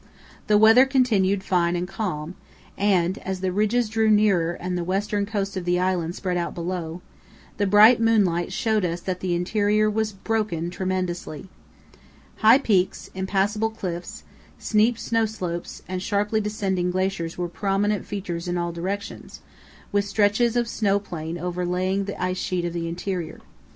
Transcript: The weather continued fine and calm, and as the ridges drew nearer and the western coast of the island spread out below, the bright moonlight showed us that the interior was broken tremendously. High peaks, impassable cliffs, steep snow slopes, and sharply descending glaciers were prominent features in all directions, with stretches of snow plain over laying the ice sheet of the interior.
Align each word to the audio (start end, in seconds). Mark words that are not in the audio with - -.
The 0.47 0.57
weather 0.57 0.87
continued 0.87 1.43
fine 1.43 1.75
and 1.75 1.87
calm, 1.87 2.33
and 2.75 3.19
as 3.19 3.41
the 3.41 3.51
ridges 3.51 3.87
drew 3.87 4.09
nearer 4.09 4.53
and 4.53 4.75
the 4.75 4.83
western 4.83 5.27
coast 5.27 5.55
of 5.55 5.63
the 5.63 5.79
island 5.79 6.15
spread 6.15 6.37
out 6.37 6.55
below, 6.55 7.01
the 7.57 7.67
bright 7.67 8.01
moonlight 8.01 8.51
showed 8.51 8.83
us 8.83 8.99
that 9.01 9.19
the 9.19 9.35
interior 9.35 9.91
was 9.91 10.11
broken 10.11 10.71
tremendously. 10.71 11.49
High 12.37 12.57
peaks, 12.57 13.11
impassable 13.13 13.69
cliffs, 13.69 14.23
steep 14.57 14.97
snow 14.97 15.27
slopes, 15.27 15.83
and 15.87 16.01
sharply 16.01 16.41
descending 16.41 16.89
glaciers 16.89 17.37
were 17.37 17.47
prominent 17.47 18.03
features 18.03 18.47
in 18.47 18.57
all 18.57 18.71
directions, 18.71 19.41
with 19.91 20.05
stretches 20.05 20.55
of 20.55 20.67
snow 20.67 20.97
plain 20.97 21.37
over 21.37 21.63
laying 21.63 22.05
the 22.05 22.19
ice 22.19 22.37
sheet 22.39 22.65
of 22.65 22.73
the 22.73 22.87
interior. 22.87 23.39